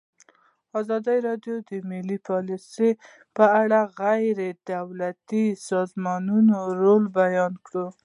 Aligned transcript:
ازادي 0.79 1.17
راډیو 1.27 1.55
د 1.69 1.71
مالي 1.89 2.17
پالیسي 2.27 2.89
په 3.35 3.45
اړه 3.61 3.79
د 3.87 3.91
غیر 3.99 4.37
دولتي 4.73 5.45
سازمانونو 5.69 6.57
رول 6.81 7.03
بیان 7.19 7.53
کړی. 7.65 7.85